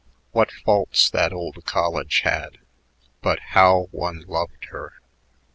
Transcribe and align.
What 0.31 0.49
faults 0.51 1.11
that 1.11 1.31
old 1.31 1.63
college 1.65 2.21
had; 2.21 2.57
but 3.21 3.37
how 3.53 3.87
one 3.91 4.21
loved 4.27 4.65
her! 4.71 4.93